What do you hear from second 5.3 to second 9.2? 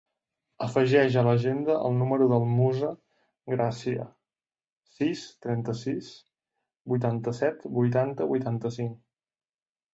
trenta-sis, vuitanta-set, vuitanta, vuitanta-cinc.